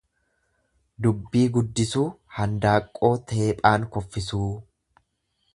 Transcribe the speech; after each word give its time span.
Dubbii 1.07 1.43
guddisuu 1.57 2.07
handaanqoo 2.39 3.13
teephaan 3.33 3.89
kuffisuu. 3.97 4.49